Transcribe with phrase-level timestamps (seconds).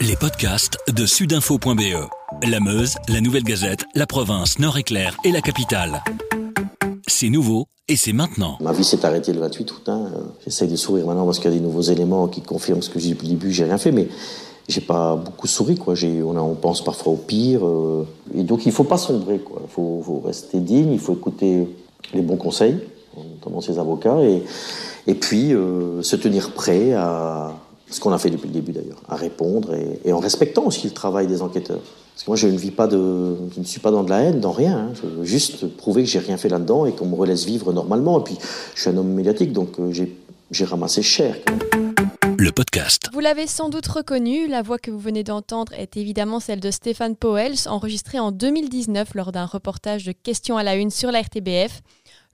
[0.00, 2.46] Les podcasts de sudinfo.be.
[2.48, 6.04] La Meuse, la Nouvelle Gazette, la province, Nord-Éclair et la capitale.
[7.08, 8.58] C'est nouveau et c'est maintenant.
[8.60, 9.88] Ma vie s'est arrêtée le 28 août.
[9.88, 10.04] Hein.
[10.44, 13.00] J'essaye de sourire maintenant parce qu'il y a des nouveaux éléments qui confirment ce que
[13.00, 13.52] j'ai dit depuis le début.
[13.52, 14.06] J'ai rien fait, mais
[14.68, 15.76] j'ai pas beaucoup souri.
[15.76, 15.94] Quoi.
[15.96, 17.66] On, pense parfois au pire.
[17.66, 18.06] Euh,
[18.36, 19.40] et donc il faut pas sombrer.
[19.64, 21.66] Il faut, rester digne, il faut écouter
[22.14, 22.78] les bons conseils,
[23.16, 24.44] notamment ses avocats, et,
[25.08, 27.52] et puis euh, se tenir prêt à
[27.90, 29.74] ce qu'on a fait depuis le début d'ailleurs, à répondre
[30.04, 31.80] et, en respectant aussi le travail des enquêteurs.
[32.14, 34.22] Parce que moi, je ne vis pas de, je ne suis pas dans de la
[34.22, 34.76] haine, dans rien.
[34.76, 34.92] Hein.
[34.94, 38.20] Je veux juste prouver que j'ai rien fait là-dedans et qu'on me relaisse vivre normalement.
[38.20, 38.38] Et puis,
[38.74, 39.92] je suis un homme médiatique, donc euh,
[40.50, 41.36] j'ai ramassé cher.
[42.40, 43.08] Le podcast.
[43.12, 46.70] Vous l'avez sans doute reconnu, la voix que vous venez d'entendre est évidemment celle de
[46.70, 51.20] Stéphane Powels, enregistrée en 2019 lors d'un reportage de Questions à la Une sur la
[51.20, 51.82] RTBF.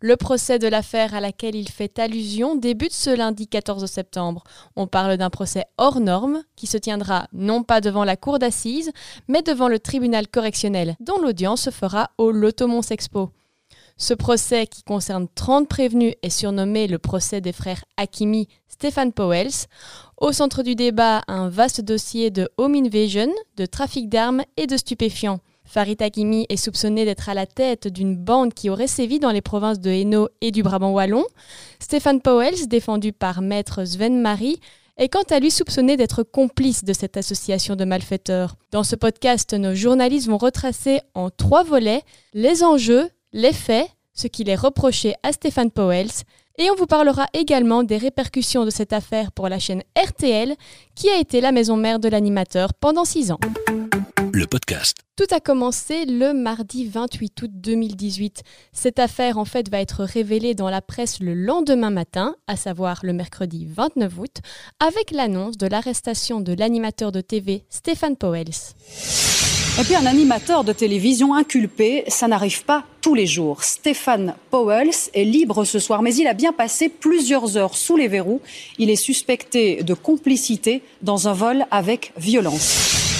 [0.06, 4.44] Le procès de l'affaire à laquelle il fait allusion débute ce lundi 14 septembre.
[4.76, 8.92] On parle d'un procès hors norme qui se tiendra non pas devant la cour d'assises,
[9.28, 13.30] mais devant le tribunal correctionnel, dont l'audience se fera au Lotomons Expo.
[13.96, 19.68] Ce procès, qui concerne 30 prévenus, est surnommé le procès des frères Hakimi Stéphane Powels.
[20.18, 24.76] Au centre du débat, un vaste dossier de home invasion, de trafic d'armes et de
[24.76, 25.40] stupéfiants.
[25.64, 29.40] Farid Hakimi est soupçonné d'être à la tête d'une bande qui aurait sévi dans les
[29.40, 31.24] provinces de Hainaut et du Brabant wallon.
[31.80, 34.60] Stéphane Powels, défendu par maître Sven Marie,
[34.96, 38.56] est quant à lui soupçonné d'être complice de cette association de malfaiteurs.
[38.70, 44.28] Dans ce podcast, nos journalistes vont retracer en trois volets les enjeux, les faits, ce
[44.28, 46.10] qu'il est reproché à Stéphane Powels,
[46.56, 50.54] et on vous parlera également des répercussions de cette affaire pour la chaîne RTL,
[50.94, 53.40] qui a été la maison mère de l'animateur pendant six ans
[54.34, 54.96] le podcast.
[55.16, 58.42] Tout a commencé le mardi 28 août 2018.
[58.72, 63.00] Cette affaire, en fait, va être révélée dans la presse le lendemain matin, à savoir
[63.04, 64.36] le mercredi 29 août,
[64.80, 68.74] avec l'annonce de l'arrestation de l'animateur de TV Stéphane Powels.
[69.80, 73.62] Et puis un animateur de télévision inculpé, ça n'arrive pas tous les jours.
[73.62, 78.08] Stéphane Powels est libre ce soir, mais il a bien passé plusieurs heures sous les
[78.08, 78.40] verrous.
[78.78, 83.13] Il est suspecté de complicité dans un vol avec violence.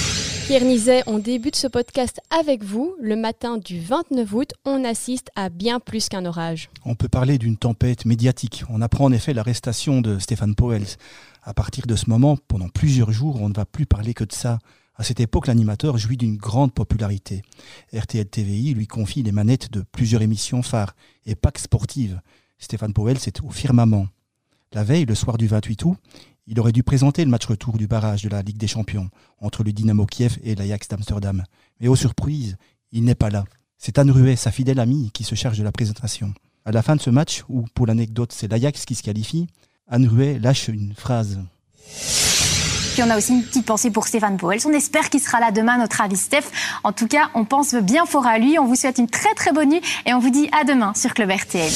[0.47, 2.95] Pierre Nizet, on débute ce podcast avec vous.
[3.01, 6.69] Le matin du 29 août, on assiste à bien plus qu'un orage.
[6.85, 8.63] On peut parler d'une tempête médiatique.
[8.69, 10.99] On apprend en effet l'arrestation de Stéphane Powels.
[11.45, 14.33] À partir de ce moment, pendant plusieurs jours, on ne va plus parler que de
[14.33, 14.59] ça.
[14.97, 17.41] À cette époque, l'animateur jouit d'une grande popularité.
[17.95, 20.95] RTL TVI lui confie les manettes de plusieurs émissions phares
[21.25, 22.21] et PAC sportives.
[22.59, 24.09] Stéphane Powels est au firmament.
[24.75, 25.97] La veille, le soir du 28 août,
[26.47, 29.09] il aurait dû présenter le match retour du barrage de la Ligue des Champions
[29.41, 31.45] entre le Dynamo Kiev et l'Ajax d'Amsterdam.
[31.81, 32.57] Mais aux surprises,
[32.93, 33.45] il n'est pas là.
[33.79, 36.35] C'est Anne Ruet, sa fidèle amie, qui se charge de la présentation.
[36.65, 39.47] À la fin de ce match, où pour l'anecdote c'est l'Ajax qui se qualifie,
[39.89, 41.41] Anne Ruet lâche une phrase.
[42.95, 44.61] Puis on a aussi une petite pensée pour Stéphane Powell.
[44.67, 46.45] On espère qu'il sera là demain, notre ami Steph.
[46.85, 48.59] En tout cas, on pense bien fort à lui.
[48.59, 51.13] On vous souhaite une très très bonne nuit et on vous dit à demain sur
[51.13, 51.73] Club RTL.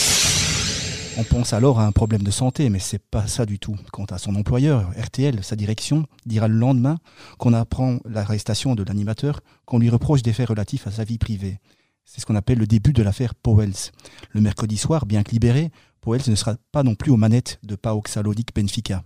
[1.21, 3.75] On pense alors à un problème de santé, mais c'est pas ça du tout.
[3.91, 6.99] Quant à son employeur, RTL, sa direction, dira le lendemain
[7.39, 11.59] qu'on apprend l'arrestation de l'animateur, qu'on lui reproche des faits relatifs à sa vie privée.
[12.05, 13.91] C'est ce qu'on appelle le début de l'affaire Powells.
[14.31, 17.75] Le mercredi soir, bien que libéré, Powells ne sera pas non plus aux manettes de
[17.75, 19.03] PAOK Salonique Benfica.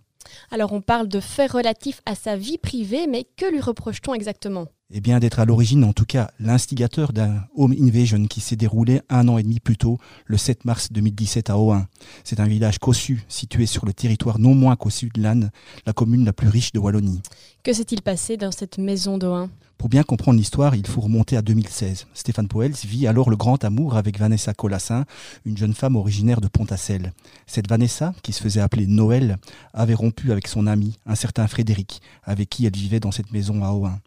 [0.51, 4.67] Alors on parle de faits relatifs à sa vie privée, mais que lui reproche-t-on exactement?
[4.95, 9.01] Eh bien, d'être à l'origine, en tout cas, l'instigateur d'un home invasion qui s'est déroulé
[9.09, 11.87] un an et demi plus tôt, le 7 mars 2017 à Ohain.
[12.25, 15.51] C'est un village cossu, situé sur le territoire non moins sud de l'Anne,
[15.87, 17.23] la commune la plus riche de Wallonie.
[17.63, 19.49] Que s'est-il passé dans cette maison d'Ohain?
[19.79, 22.07] Pour bien comprendre l'histoire, il faut remonter à 2016.
[22.13, 25.07] Stéphane Poels vit alors le grand amour avec Vanessa Colassin,
[25.45, 27.13] une jeune femme originaire de Pont-à-Celle.
[27.47, 29.39] Cette Vanessa, qui se faisait appeler Noël,
[29.73, 33.65] avait rompu avec son ami, un certain Frédéric, avec qui elle vivait dans cette maison
[33.65, 33.99] à Ohain.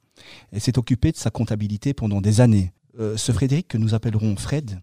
[0.52, 2.72] Elle s'est occupée de sa comptabilité pendant des années.
[3.00, 4.80] Euh, ce Frédéric, que nous appellerons Fred,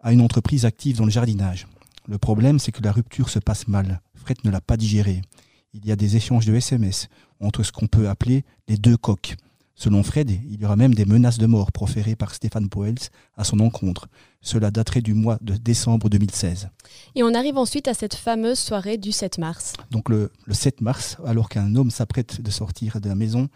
[0.00, 1.66] a une entreprise active dans le jardinage.
[2.08, 4.00] Le problème, c'est que la rupture se passe mal.
[4.14, 5.22] Fred ne l'a pas digérée.
[5.72, 7.08] Il y a des échanges de SMS
[7.40, 9.36] entre ce qu'on peut appeler les deux coques.
[9.74, 13.44] Selon Fred, il y aura même des menaces de mort proférées par Stéphane Poels à
[13.44, 14.08] son encontre.
[14.40, 16.68] Cela daterait du mois de décembre 2016.
[17.14, 19.72] Et on arrive ensuite à cette fameuse soirée du 7 mars.
[19.90, 23.48] Donc le, le 7 mars, alors qu'un homme s'apprête de sortir de la maison,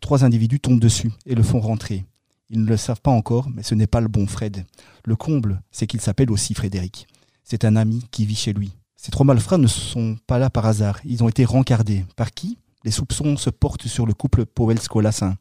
[0.00, 2.04] trois individus tombent dessus et le font rentrer.
[2.48, 4.64] Ils ne le savent pas encore, mais ce n'est pas le bon Fred.
[5.04, 7.06] Le comble, c'est qu'il s'appelle aussi Frédéric.
[7.42, 8.72] C'est un ami qui vit chez lui.
[8.96, 11.00] Ces trois malfrats ne sont pas là par hasard.
[11.04, 12.04] Ils ont été rencardés.
[12.16, 12.58] Par qui?
[12.86, 15.34] Les soupçons se portent sur le couple Powell-Scolassin.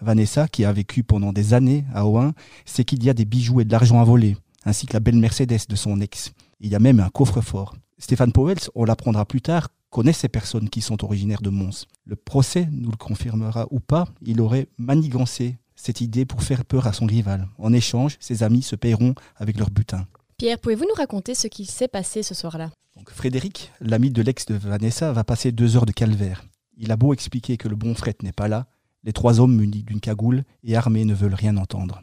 [0.00, 2.32] Vanessa, qui a vécu pendant des années à Owen,
[2.64, 5.16] sait qu'il y a des bijoux et de l'argent à voler, ainsi que la belle
[5.16, 6.32] Mercedes de son ex.
[6.58, 7.76] Il y a même un coffre-fort.
[7.98, 11.86] Stéphane Powell, on l'apprendra plus tard, connaît ces personnes qui sont originaires de Mons.
[12.04, 16.88] Le procès nous le confirmera ou pas, il aurait manigancé cette idée pour faire peur
[16.88, 17.46] à son rival.
[17.58, 20.08] En échange, ses amis se paieront avec leur butin.
[20.36, 22.72] Pierre, pouvez-vous nous raconter ce qui s'est passé ce soir-là?
[23.06, 26.42] Frédéric, l'ami de l'ex de Vanessa, va passer deux heures de calvaire.
[26.78, 28.66] Il a beau expliquer que le bon fret n'est pas là,
[29.02, 32.02] les trois hommes munis d'une cagoule et armés ne veulent rien entendre.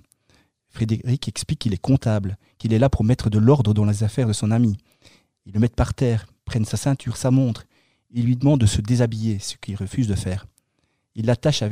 [0.70, 4.28] Frédéric explique qu'il est comptable, qu'il est là pour mettre de l'ordre dans les affaires
[4.28, 4.78] de son ami.
[5.46, 7.66] Ils le mettent par terre, prennent sa ceinture, sa montre.
[8.12, 10.46] Ils lui demandent de se déshabiller, ce qu'il refuse de faire.
[11.16, 11.64] Ils l'attachent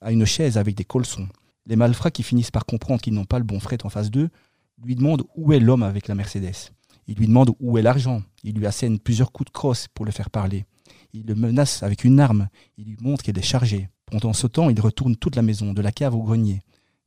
[0.00, 1.28] à une chaise avec des colsons.
[1.66, 4.30] Les malfrats qui finissent par comprendre qu'ils n'ont pas le bon fret en face d'eux
[4.82, 6.72] lui demandent où est l'homme avec la Mercedes.
[7.06, 8.22] Ils lui demandent où est l'argent.
[8.42, 10.64] Ils lui assènent plusieurs coups de crosse pour le faire parler.
[11.14, 12.48] Ils le menacent avec une arme.
[12.76, 13.88] Ils lui montrent qu'elle est chargée.
[14.06, 16.60] Pendant ce temps, ils retournent toute la maison, de la cave au grenier.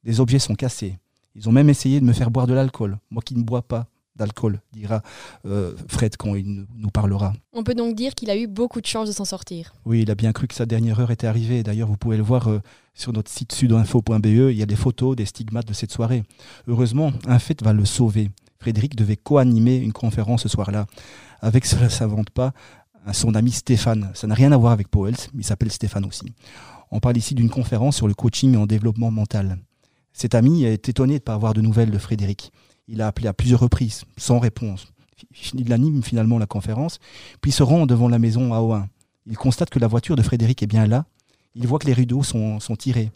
[0.04, 0.98] Des objets sont cassés.
[1.36, 3.88] Ils ont même essayé de me faire boire de l'alcool, moi qui ne bois pas
[4.16, 5.04] d'alcool, dira
[5.46, 7.34] euh, Fred quand il nous parlera.
[7.54, 9.76] On peut donc dire qu'il a eu beaucoup de chance de s'en sortir.
[9.86, 11.62] Oui, il a bien cru que sa dernière heure était arrivée.
[11.62, 12.60] D'ailleurs, vous pouvez le voir euh,
[12.96, 16.24] sur notre site sudinfo.be, il y a des photos, des stigmates de cette soirée.
[16.68, 18.32] Heureusement, un fait va le sauver.
[18.60, 20.88] Frédéric devait co-animer une conférence ce soir-là.
[21.42, 22.54] Avec cela ne s'invente pas
[23.14, 24.12] son ami Stéphane.
[24.14, 26.34] Ça n'a rien à voir avec Powell, mais il s'appelle Stéphane aussi.
[26.92, 29.58] On parle ici d'une conférence sur le coaching en développement mental.
[30.14, 32.52] Cet ami est étonné de ne pas avoir de nouvelles de Frédéric.
[32.88, 34.88] Il a appelé à plusieurs reprises, sans réponse.
[35.54, 37.00] Il anime finalement la conférence,
[37.42, 38.88] puis se rend devant la maison à Oin.
[39.26, 41.06] Il constate que la voiture de Frédéric est bien là.
[41.56, 43.12] Il voit que les rideaux sont, tirés.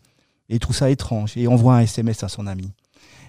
[0.50, 2.72] Et trouve ça étrange et envoie un SMS à son ami.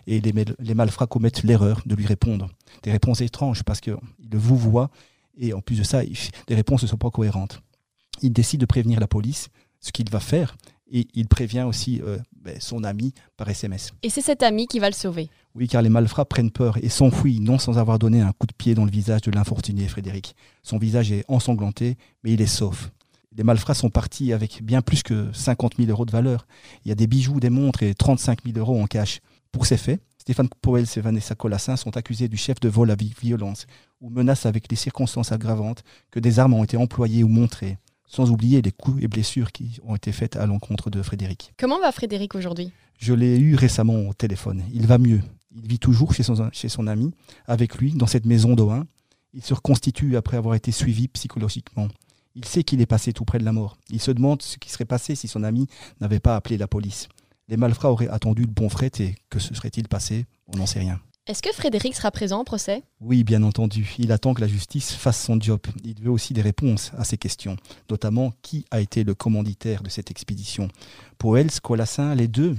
[0.08, 2.48] Et les, malfrats commettent l'erreur de lui répondre.
[2.82, 3.96] Des réponses étranges parce qu'il
[4.32, 4.90] vous voit
[5.36, 7.62] et en plus de ça, les réponses ne sont pas cohérentes.
[8.22, 9.48] Il décide de prévenir la police,
[9.80, 10.56] ce qu'il va faire,
[10.90, 13.92] et il prévient aussi euh, ben, son ami par SMS.
[14.02, 15.30] Et c'est cet ami qui va le sauver.
[15.54, 18.52] Oui, car les malfrats prennent peur et s'enfuient, non sans avoir donné un coup de
[18.52, 20.36] pied dans le visage de l'infortuné Frédéric.
[20.62, 22.90] Son visage est ensanglanté, mais il est sauf.
[23.34, 26.46] Les malfrats sont partis avec bien plus que 50 000 euros de valeur.
[26.84, 29.20] Il y a des bijoux, des montres et 35 000 euros en cash.
[29.50, 32.96] Pour ces faits, Stéphane Powell et Vanessa Colassin sont accusés du chef de vol à
[32.96, 33.66] violence
[34.02, 37.78] ou menace avec les circonstances aggravantes que des armes ont été employées ou montrées
[38.12, 41.54] sans oublier les coups et blessures qui ont été faites à l'encontre de Frédéric.
[41.58, 42.70] Comment va Frédéric aujourd'hui?
[42.98, 44.62] Je l'ai eu récemment au téléphone.
[44.74, 45.22] Il va mieux.
[45.56, 47.14] Il vit toujours chez son, chez son ami,
[47.46, 48.86] avec lui, dans cette maison d'Oin.
[49.32, 51.88] Il se reconstitue après avoir été suivi psychologiquement.
[52.34, 53.78] Il sait qu'il est passé tout près de la mort.
[53.88, 55.66] Il se demande ce qui serait passé si son ami
[56.00, 57.08] n'avait pas appelé la police.
[57.48, 60.26] Les malfrats auraient attendu le bon fret et que se serait-il passé?
[60.48, 61.00] On n'en sait rien.
[61.28, 62.82] Est-ce que Frédéric sera présent au procès?
[63.00, 63.94] Oui, bien entendu.
[64.00, 65.60] Il attend que la justice fasse son job.
[65.84, 67.56] Il veut aussi des réponses à ces questions,
[67.88, 70.66] notamment qui a été le commanditaire de cette expédition.
[71.18, 72.56] Poels, Colassin, les deux.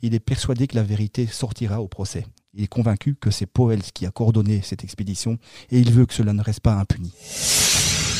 [0.00, 2.24] Il est persuadé que la vérité sortira au procès.
[2.54, 5.36] Il est convaincu que c'est Poels qui a coordonné cette expédition
[5.70, 7.12] et il veut que cela ne reste pas impuni.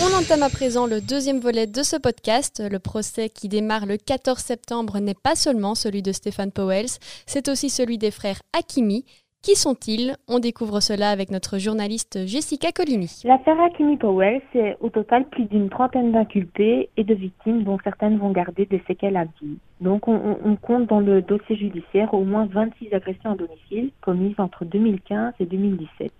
[0.03, 2.63] On entame à présent le deuxième volet de ce podcast.
[2.71, 6.91] Le procès qui démarre le 14 septembre n'est pas seulement celui de Stéphane Powels,
[7.25, 9.07] c'est aussi celui des frères Hakimi,
[9.47, 10.17] qui sont-ils?
[10.27, 13.23] On découvre cela avec notre journaliste Jessica Collini.
[13.25, 18.19] L'affaire Hakimi Powell, c'est au total plus d'une trentaine d'inculpés et de victimes dont certaines
[18.19, 19.59] vont garder des séquelles à vie.
[19.81, 24.65] Donc on, compte dans le dossier judiciaire au moins 26 agressions à domicile commises entre
[24.65, 26.11] 2015 et 2017.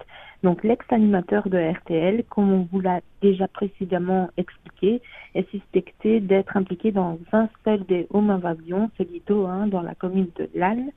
[0.45, 5.03] Donc l'ex-animateur de RTL, comme on vous l'a déjà précédemment expliqué,
[5.35, 10.29] est suspecté d'être impliqué dans un seul des home invasions, celui d'O1 dans la commune
[10.37, 10.93] de Lannes,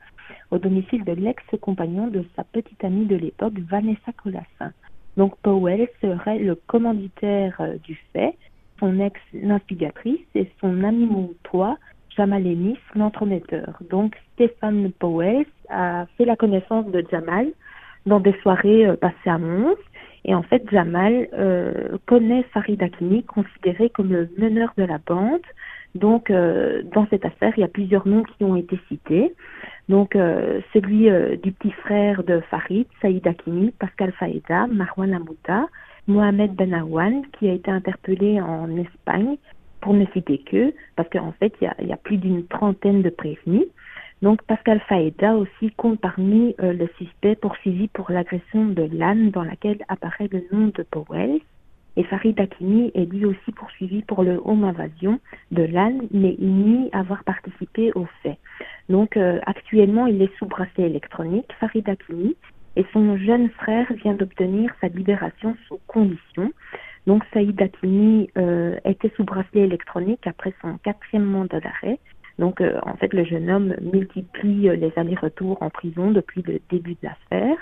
[0.51, 4.73] au domicile de l'ex-compagnon de sa petite amie de l'époque, Vanessa Colassin.
[5.17, 8.35] Donc Powell serait le commanditaire euh, du fait,
[8.79, 11.77] son ex-instigatrice et son ami montois,
[12.15, 13.79] Jamal Ennis, l'entremetteur.
[13.89, 17.47] Donc Stéphane Powell a fait la connaissance de Jamal
[18.05, 19.75] dans des soirées euh, passées à Mons.
[20.25, 25.41] Et en fait, Jamal euh, connaît Farid Hakimi, considéré comme le meneur de la bande.
[25.95, 29.33] Donc, dans cette affaire, il y a plusieurs noms qui ont été cités.
[29.89, 35.65] Donc, euh, celui euh, du petit frère de Farid, Saïd Hakimi, Pascal Faïda, Marwan Amouta,
[36.07, 39.37] Mohamed Ben Awan, qui a été interpellé en Espagne,
[39.81, 43.65] pour ne citer que, parce qu'en fait, il y a, plus d'une trentaine de prévenus.
[44.21, 49.43] Donc, Pascal Faïda aussi compte parmi euh, le suspect poursuivi pour l'agression de l'âne dans
[49.43, 51.39] laquelle apparaît le nom de Powell.
[51.95, 55.19] Et Farid Hakimi est lui aussi poursuivi pour le home invasion
[55.51, 58.37] de l'âne, mais il nie avoir participé au fait.
[58.87, 62.35] Donc euh, actuellement, il est sous bracelet électronique, Farid Hakimi,
[62.75, 66.53] et son jeune frère vient d'obtenir sa libération sous condition.
[67.07, 71.99] Donc Saïd Hakimi euh, était sous bracelet électronique après son quatrième mandat d'arrêt.
[72.39, 76.93] Donc euh, en fait, le jeune homme multiplie les allers-retours en prison depuis le début
[76.93, 77.57] de l'affaire.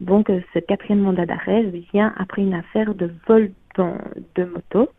[0.00, 4.90] Donc ce quatrième mandat d'arrêt vient après une affaire de vol de moto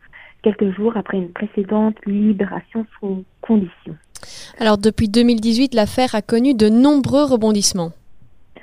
[0.42, 3.96] quelques jours après une précédente libération sous condition.
[4.58, 7.92] Alors depuis 2018, l'affaire a connu de nombreux rebondissements.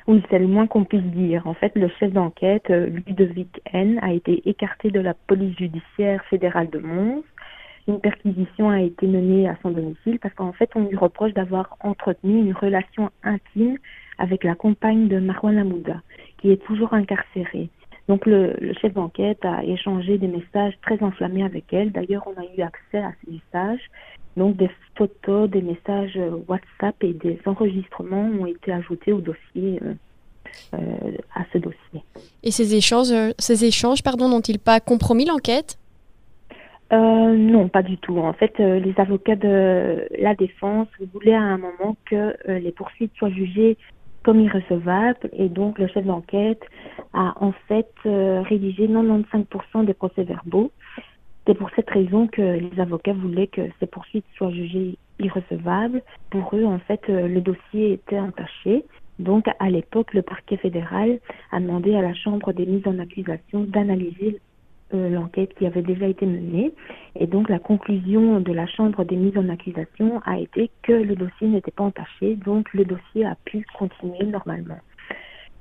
[0.08, 1.46] Oui, c'est le moins qu'on puisse dire.
[1.46, 6.24] En fait, le chef d'enquête, euh, Ludovic N, a été écarté de la police judiciaire
[6.30, 7.24] fédérale de Mons.
[7.88, 11.78] Une perquisition a été menée à son domicile parce qu'en fait, on lui reproche d'avoir
[11.80, 13.78] entretenu une relation intime
[14.18, 16.02] avec la compagne de Marwan Amouda,
[16.40, 17.70] qui est toujours incarcérée.
[18.08, 21.92] Donc le, chef d'enquête a échangé des messages très enflammés avec elle.
[21.92, 23.82] D'ailleurs, on a eu accès à ces messages.
[24.38, 26.18] Donc des photos, des messages
[26.48, 29.94] WhatsApp et des enregistrements ont été ajoutés au dossier, euh,
[30.74, 30.78] euh,
[31.36, 32.04] à ce dossier.
[32.44, 35.78] Et ces échanges, euh, ces échanges, pardon, n'ont-ils pas compromis l'enquête?
[36.92, 38.18] Non, pas du tout.
[38.18, 43.30] En fait, les avocats de la défense voulaient à un moment que les poursuites soient
[43.30, 43.78] jugées
[44.28, 46.62] comme irrecevable et donc le chef d'enquête
[47.14, 50.70] a en fait euh, rédigé 95% des procès-verbaux.
[51.46, 56.02] C'est pour cette raison que les avocats voulaient que ces poursuites soient jugées irrecevables.
[56.30, 58.84] Pour eux, en fait, euh, le dossier était entaché.
[59.18, 61.20] Donc, à l'époque, le parquet fédéral
[61.54, 64.42] a demandé à la Chambre des mises en accusation d'analyser
[64.94, 66.74] euh, l'enquête qui avait déjà été menée.
[67.20, 71.16] Et donc la conclusion de la Chambre des mises en accusation a été que le
[71.16, 74.80] dossier n'était pas entaché, donc le dossier a pu continuer normalement.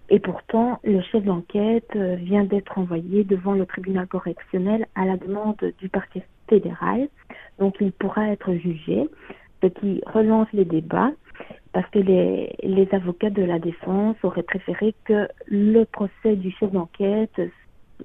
[0.08, 5.16] Et pourtant, le chef d'enquête euh, vient d'être envoyé devant le tribunal correctionnel à la
[5.16, 7.08] demande du parquet fédéral.
[7.58, 9.08] Donc il pourra être jugé,
[9.62, 11.12] ce qui relance les débats
[11.72, 16.72] parce que les, les avocats de la défense auraient préféré que le procès du chef
[16.72, 17.38] d'enquête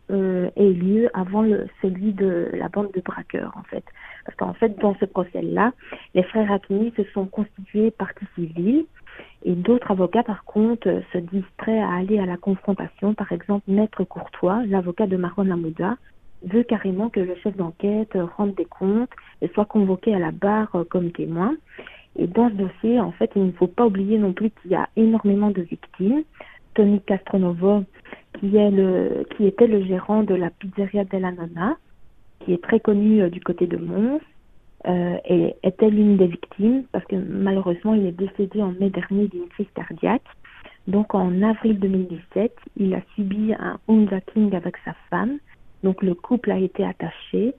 [0.09, 1.45] euh, ait lieu avant
[1.81, 3.83] celui de la bande de braqueurs, en fait.
[4.25, 5.73] Parce qu'en fait, dans ce procès-là,
[6.13, 8.85] les frères Hakimi se sont constitués partie civile
[9.43, 13.13] et d'autres avocats, par contre, se disent prêts à aller à la confrontation.
[13.13, 15.97] Par exemple, Maître Courtois, l'avocat de Marwan Lamouda,
[16.43, 19.09] veut carrément que le chef d'enquête rende des comptes
[19.41, 21.55] et soit convoqué à la barre comme témoin.
[22.17, 24.75] Et dans ce dossier, en fait, il ne faut pas oublier non plus qu'il y
[24.75, 26.23] a énormément de victimes.
[26.73, 27.83] Tony Castronovo,
[28.39, 31.77] qui, était le gérant de la pizzeria Della Nonna,
[32.39, 34.19] qui est très connu euh, du côté de Mons,
[34.87, 39.27] euh, et était l'une des victimes parce que malheureusement il est décédé en mai dernier
[39.27, 40.25] d'une crise cardiaque.
[40.87, 43.77] Donc en avril 2017, il a subi un
[44.33, 45.37] King avec sa femme.
[45.83, 47.53] Donc le couple a été attaché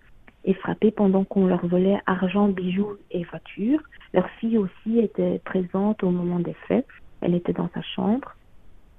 [0.45, 3.81] et frappé pendant qu'on leur volait argent, bijoux et voitures.
[4.13, 6.87] Leur fille aussi était présente au moment des faits.
[7.21, 8.35] Elle était dans sa chambre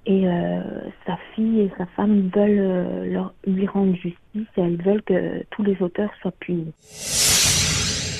[0.05, 0.61] et euh,
[1.05, 5.43] sa fille et sa femme veulent euh, leur, lui rendre justice et elles veulent que
[5.51, 6.73] tous les auteurs soient punis.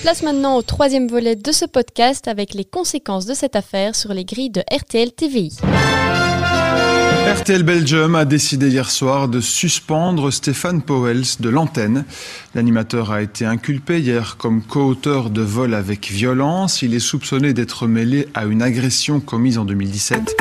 [0.01, 4.13] Place maintenant au troisième volet de ce podcast avec les conséquences de cette affaire sur
[4.13, 5.59] les grilles de RTL TVI.
[7.25, 12.03] RTL Belgium a décidé hier soir de suspendre Stéphane Powels de l'antenne.
[12.53, 16.81] L'animateur a été inculpé hier comme co-auteur de vol avec violence.
[16.81, 20.35] Il est soupçonné d'être mêlé à une agression commise en 2017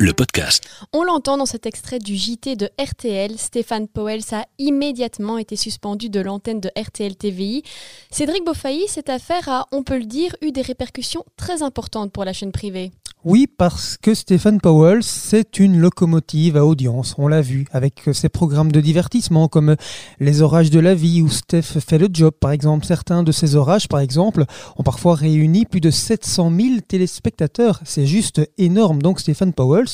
[0.00, 0.64] le podcast.
[0.92, 3.36] On l'entend dans cet extrait du JT de RTL.
[3.36, 7.62] Stéphane Powell a immédiatement été suspendu de l'antenne de RTL TVI.
[8.10, 12.24] Cédric Beaufailly, cette affaire a, on peut le dire, eu des répercussions très importantes pour
[12.24, 12.92] la chaîne privée.
[13.24, 18.28] Oui, parce que Stephen Powell, c'est une locomotive à audience, on l'a vu, avec ses
[18.28, 19.74] programmes de divertissement comme
[20.20, 22.86] Les orages de la vie où Steph fait le job, par exemple.
[22.86, 24.44] Certains de ces orages, par exemple,
[24.76, 27.80] ont parfois réuni plus de 700 000 téléspectateurs.
[27.84, 29.02] C'est juste énorme.
[29.02, 29.86] Donc Stephen Powell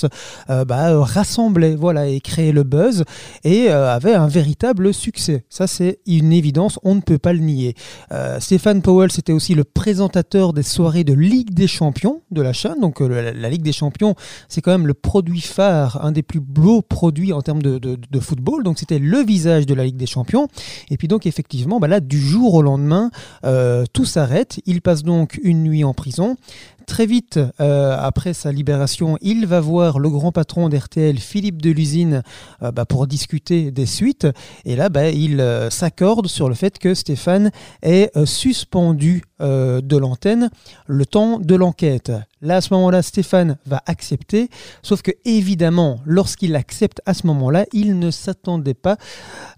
[0.50, 3.04] euh, bah, rassemblait voilà, et créait le buzz
[3.42, 5.46] et euh, avait un véritable succès.
[5.48, 7.74] Ça, c'est une évidence, on ne peut pas le nier.
[8.12, 12.52] Euh, Stephen Powell, c'était aussi le présentateur des soirées de Ligue des Champions de la
[12.52, 12.84] chaîne,
[13.14, 14.14] la, Ligue des Champions,
[14.48, 18.62] c'est quand même le produit phare, un des plus beaux produits en termes de, football.
[18.64, 20.48] Donc c'était le visage de la Ligue des Champions.
[20.90, 23.10] Et puis donc effectivement, bah là, du jour au lendemain,
[23.44, 24.60] euh, tout s'arrête.
[24.66, 26.36] Il passe donc une nuit en prison.
[26.86, 32.22] Très vite, euh, après sa libération, il va voir le grand patron d'RTL, Philippe Delusine,
[32.62, 34.26] euh, bah, pour discuter des suites.
[34.66, 37.50] Et là, bah, il euh, s'accorde sur le fait que Stéphane
[37.82, 40.48] est suspendu de l'antenne
[40.86, 42.12] le temps de l'enquête.
[42.40, 44.48] Là, à ce moment-là, Stéphane va accepter,
[44.82, 48.96] sauf que évidemment, lorsqu'il accepte à ce moment-là, il ne s'attendait pas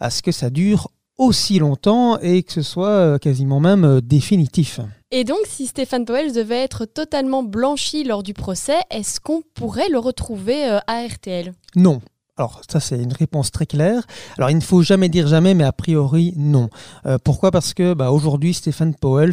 [0.01, 4.81] à ce que ça dure aussi longtemps et que ce soit quasiment même définitif.
[5.13, 9.89] Et donc, si Stéphane Powell devait être totalement blanchi lors du procès, est-ce qu'on pourrait
[9.89, 12.01] le retrouver euh, à RTL Non.
[12.39, 14.03] Alors ça c'est une réponse très claire.
[14.37, 16.69] Alors il ne faut jamais dire jamais, mais a priori non.
[17.07, 17.51] Euh, pourquoi?
[17.51, 19.31] Parce que bah, aujourd'hui Stéphane Powell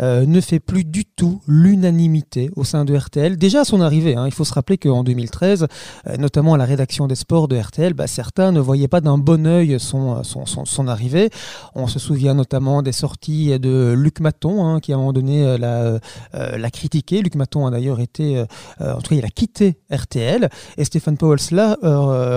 [0.00, 3.36] euh, ne fait plus du tout l'unanimité au sein de RTL.
[3.36, 5.68] Déjà à son arrivée, hein, il faut se rappeler qu'en 2013,
[6.08, 9.16] euh, notamment à la rédaction des sports de RTL, bah, certains ne voyaient pas d'un
[9.16, 11.30] bon oeil son, son, arrivée.
[11.76, 15.56] On se souvient notamment des sorties de Luc Maton, hein, qui à un moment donné
[15.56, 17.22] l'a, critiqué.
[17.22, 18.44] Luc Maton a d'ailleurs été,
[18.80, 21.76] en tout cas il a quitté RTL, et Stéphane Powell là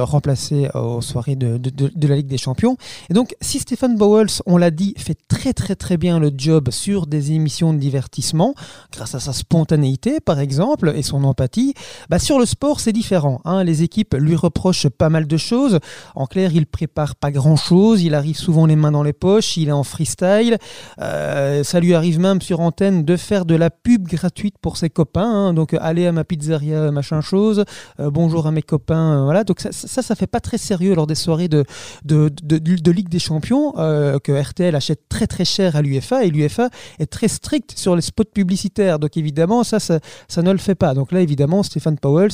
[0.03, 1.59] remplacé aux soirées de,
[2.07, 2.77] la Ligue des Champions.
[3.09, 6.69] Et donc, si Stéphane Bowles, on l'a dit, fait très très très bien le job
[6.71, 8.53] sur des émissions de divertissement,
[8.91, 11.73] grâce à sa spontanéité par exemple, et son empathie,
[12.09, 13.41] bah, sur le sport c'est différent.
[13.45, 13.63] Hein.
[13.63, 15.79] Les équipes lui reprochent pas mal de choses.
[16.15, 19.69] En clair, il prépare pas grand-chose, il arrive souvent les mains dans les poches, il
[19.69, 20.57] est en freestyle.
[21.01, 24.89] Euh, ça lui arrive même sur antenne de faire de la pub gratuite pour ses
[24.89, 25.23] copains.
[25.23, 25.53] Hein.
[25.53, 27.65] Donc, aller à ma pizzeria, machin chose,
[27.99, 29.43] euh, bonjour à mes copains, euh, voilà.
[29.43, 29.61] Donc
[30.01, 31.65] ça fait pas très sérieux lors des soirées de,
[32.05, 36.29] de, de, Ligue des Champions euh, que RTL achète très très cher à l'UFA et
[36.29, 36.69] l'UFA
[36.99, 38.99] est très strict sur les spots publicitaires.
[38.99, 39.99] Donc évidemment, ça, ça,
[40.41, 40.93] ne le fait pas.
[40.93, 42.29] Donc là, évidemment, Stéphane Powell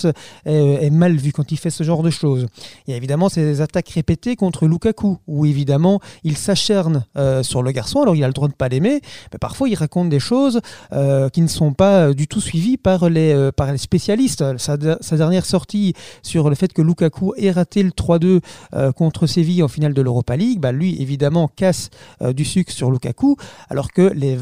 [0.45, 2.47] est, mal vu quand il fait ce genre de choses.
[2.87, 7.63] Il y a évidemment ces attaques répétées contre Lukaku, où évidemment, il s'acharne euh, sur
[7.63, 8.01] le garçon.
[8.01, 9.01] Alors il a le droit de ne pas l'aimer,
[9.31, 10.59] mais parfois il raconte des choses
[10.91, 14.43] euh, qui ne sont pas du tout suivies par les, par les spécialistes.
[14.57, 18.41] Sa, sa dernière sortie sur le fait que Lukaku est raté le 3-2
[18.73, 21.89] euh, contre Séville en finale de l'Europa League, bah, lui évidemment casse
[22.21, 23.35] euh, du sucre sur Lukaku,
[23.69, 24.35] alors que les,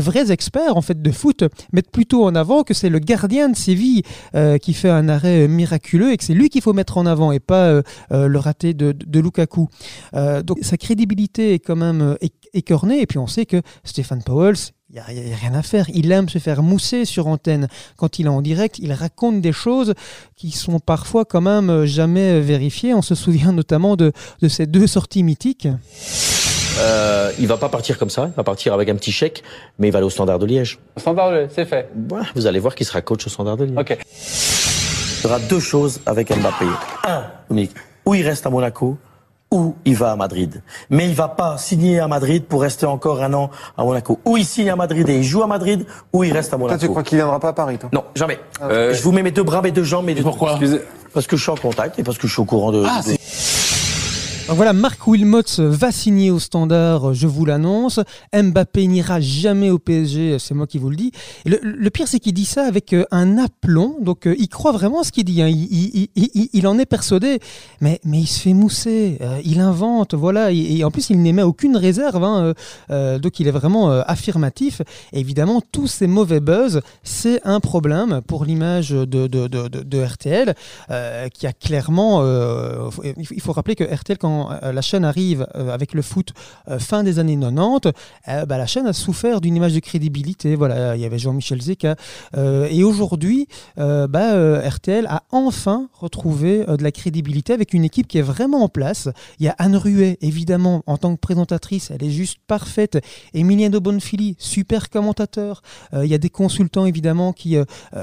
[0.00, 3.56] vrais experts en fait de foot mettent plutôt en avant que c'est le gardien de
[3.56, 4.02] Séville
[4.34, 7.32] euh, qui fait un arrêt miraculeux et que c'est lui qu'il faut mettre en avant
[7.32, 9.68] et pas le raté de, de, Lukaku.
[10.44, 12.16] donc sa crédibilité est quand même
[12.54, 14.54] écornée et puis on sait que Stéphane Powell
[14.90, 15.86] il n'y a, rien à faire.
[15.92, 17.66] Il aime se faire mousser sur antenne.
[17.96, 19.94] Quand il est en direct, il raconte des choses
[20.36, 22.94] qui sont parfois quand même euh, jamais vérifiées.
[22.94, 25.66] On se souvient notamment de, de ces deux sorties mythiques.
[26.78, 29.42] Euh, il va pas partir comme ça, il va partir avec un petit chèque,
[29.78, 30.78] mais il va aller au Standard de Liège.
[30.96, 31.88] Au Standard de Liège, c'est fait.
[32.34, 33.78] vous allez voir qu'il sera coach au Standard de Liège.
[33.78, 33.98] Ok.
[35.18, 36.66] Il y aura deux choses avec Mbappé.
[37.04, 37.24] Un,
[38.06, 38.98] où il reste à Monaco,
[39.54, 40.62] ou il va à Madrid.
[40.90, 44.18] Mais il va pas signer à Madrid pour rester encore un an à Monaco.
[44.24, 46.76] Ou il signe à Madrid et il joue à Madrid, ou il reste à Monaco.
[46.78, 48.40] Toi, tu crois qu'il viendra pas à Paris, toi Non, jamais.
[48.60, 50.22] Ah, euh, je vous mets mes deux bras, mes deux jambes, mes deux...
[50.22, 50.58] Pourquoi
[51.14, 52.82] Parce que je suis en contact et parce que je suis au courant de...
[52.84, 53.00] Ah,
[54.48, 57.98] voilà, Marc Wilmots va signer au standard, je vous l'annonce.
[58.34, 61.12] Mbappé n'ira jamais au PSG, c'est moi qui vous le dis.
[61.46, 65.02] le, pire, c'est qu'il dit ça avec euh, un aplomb, donc euh, il croit vraiment
[65.02, 65.40] ce qu'il dit.
[65.40, 65.48] Hein.
[65.48, 67.38] Il, en est persuadé,
[67.80, 70.52] mais, mais il se fait mousser, euh, il invente, voilà.
[70.52, 72.52] Et, en plus, il n'émet aucune réserve, hein,
[73.18, 74.82] donc il est vraiment affirmatif.
[75.12, 80.54] évidemment, tous ces mauvais buzz, c'est un problème pour l'image de, de, de, RTL,
[81.32, 82.22] qui a clairement.
[83.16, 86.32] il faut rappeler que RTL, quand euh, la chaîne arrive euh, avec le foot
[86.68, 87.92] euh, fin des années 90,
[88.46, 90.56] bah, la chaîne a souffert d'une image de crédibilité.
[90.56, 91.96] Voilà, il y avait Jean-Michel Zeka.
[92.36, 98.22] et aujourd'hui, bah, RTL a enfin retrouvé de la crédibilité avec une équipe qui est
[98.22, 99.08] vraiment en place.
[99.38, 102.98] Il y a Anne Ruet, évidemment, en tant que présentatrice, elle est juste parfaite.
[103.34, 105.62] Emiliano Bonfili, super commentateur.
[105.92, 107.56] il y a des consultants, évidemment, qui,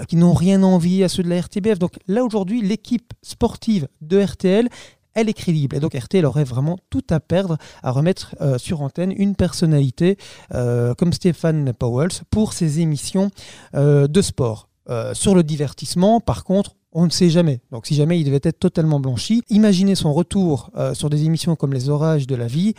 [0.07, 1.79] qui n'ont rien envie à ceux de la RTBF.
[1.79, 4.69] Donc là, aujourd'hui, l'équipe sportive de RTL,
[5.13, 5.75] elle est crédible.
[5.75, 10.17] Et donc RTL aurait vraiment tout à perdre à remettre euh, sur antenne une personnalité
[10.53, 13.31] euh, comme Stéphane Powell pour ses émissions
[13.75, 14.67] euh, de sport.
[15.13, 17.61] sur le divertissement, par contre, on ne sait jamais.
[17.71, 21.73] Donc si jamais il devait être totalement blanchi, imaginez son retour sur des émissions comme
[21.73, 22.73] Les Orages de la vie,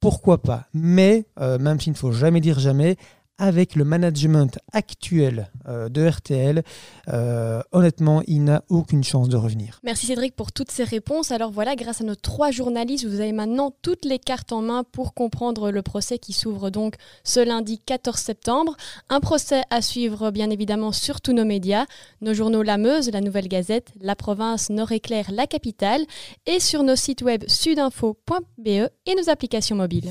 [0.00, 2.96] pourquoi pas Mais, même s'il ne faut jamais dire jamais,
[3.38, 6.62] avec le management actuel euh, de RTL,
[7.08, 9.80] euh, honnêtement, il n'a aucune chance de revenir.
[9.84, 11.30] Merci Cédric pour toutes ces réponses.
[11.30, 14.84] Alors voilà, grâce à nos trois journalistes, vous avez maintenant toutes les cartes en main
[14.84, 18.76] pour comprendre le procès qui s'ouvre donc ce lundi 14 septembre.
[19.08, 21.86] Un procès à suivre bien évidemment sur tous nos médias,
[22.20, 26.04] nos journaux La Meuse, La Nouvelle Gazette, La Province, Nord-Éclair, La Capitale,
[26.46, 30.10] et sur nos sites web sudinfo.be et nos applications mobiles.